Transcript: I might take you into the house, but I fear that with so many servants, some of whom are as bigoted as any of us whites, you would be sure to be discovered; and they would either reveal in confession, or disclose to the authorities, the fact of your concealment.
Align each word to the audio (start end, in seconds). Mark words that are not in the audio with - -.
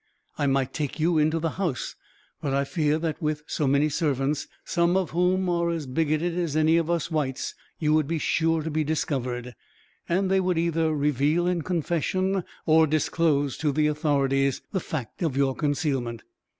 I 0.35 0.47
might 0.47 0.73
take 0.73 0.99
you 0.99 1.19
into 1.19 1.37
the 1.37 1.51
house, 1.61 1.93
but 2.41 2.55
I 2.55 2.63
fear 2.63 2.97
that 2.97 3.21
with 3.21 3.43
so 3.45 3.67
many 3.67 3.87
servants, 3.87 4.47
some 4.65 4.97
of 4.97 5.11
whom 5.11 5.47
are 5.47 5.69
as 5.69 5.85
bigoted 5.85 6.35
as 6.35 6.55
any 6.55 6.77
of 6.77 6.89
us 6.89 7.11
whites, 7.11 7.53
you 7.77 7.93
would 7.93 8.07
be 8.07 8.17
sure 8.17 8.63
to 8.63 8.71
be 8.71 8.83
discovered; 8.83 9.53
and 10.09 10.31
they 10.31 10.39
would 10.39 10.57
either 10.57 10.91
reveal 10.91 11.45
in 11.45 11.61
confession, 11.61 12.43
or 12.65 12.87
disclose 12.87 13.57
to 13.57 13.71
the 13.71 13.85
authorities, 13.85 14.63
the 14.71 14.79
fact 14.79 15.21
of 15.21 15.37
your 15.37 15.53
concealment. 15.55 16.23